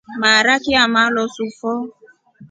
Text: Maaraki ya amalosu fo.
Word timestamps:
Maaraki 0.21 0.69
ya 0.75 0.81
amalosu 0.87 1.43
fo. 1.57 1.71